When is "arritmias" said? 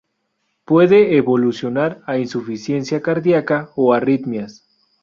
3.93-4.65